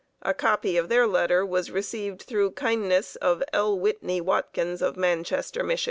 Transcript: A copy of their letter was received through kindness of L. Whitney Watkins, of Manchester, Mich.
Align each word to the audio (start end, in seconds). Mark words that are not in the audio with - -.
A 0.23 0.33
copy 0.33 0.77
of 0.77 0.89
their 0.89 1.05
letter 1.05 1.45
was 1.45 1.69
received 1.69 2.23
through 2.23 2.53
kindness 2.53 3.15
of 3.17 3.43
L. 3.53 3.79
Whitney 3.79 4.19
Watkins, 4.19 4.81
of 4.81 4.97
Manchester, 4.97 5.61
Mich. 5.63 5.79